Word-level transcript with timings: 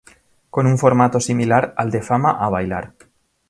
Con 0.49 0.65
un 0.65 0.79
formato 0.79 1.19
similar 1.19 1.75
al 1.77 1.91
de 1.91 2.01
"Fama 2.01 2.31
¡A 2.31 2.49
bailar! 2.49 2.95